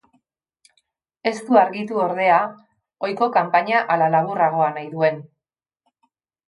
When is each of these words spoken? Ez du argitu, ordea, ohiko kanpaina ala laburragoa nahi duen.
Ez 1.31 1.33
du 1.49 1.59
argitu, 1.63 2.01
ordea, 2.05 2.39
ohiko 3.09 3.31
kanpaina 3.39 3.87
ala 3.97 4.11
laburragoa 4.17 4.75
nahi 4.81 4.93
duen. 4.99 5.25